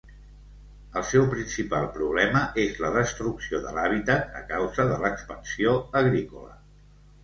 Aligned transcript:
El 1.01 1.05
seu 1.09 1.27
principal 1.33 1.85
problema 1.99 2.43
és 2.65 2.81
la 2.87 2.91
destrucció 2.97 3.63
de 3.69 3.77
l'hàbitat 3.79 4.37
a 4.43 4.45
causa 4.53 4.91
de 4.93 5.01
l'expansió 5.07 5.81
agrícola. 6.05 6.57